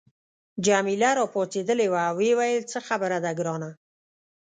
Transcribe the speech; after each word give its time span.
جميله 0.65 1.09
راپاڅیدلې 1.19 1.87
وه 1.89 2.01
او 2.09 2.15
ویې 2.19 2.33
ویل 2.39 2.61
څه 2.71 2.79
خبره 2.87 3.17
ده 3.23 3.31
ګرانه. 3.39 3.69